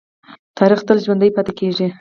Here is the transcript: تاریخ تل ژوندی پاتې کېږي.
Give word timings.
تاریخ 0.57 0.79
تل 0.87 0.97
ژوندی 1.05 1.31
پاتې 1.35 1.51
کېږي. 1.59 1.87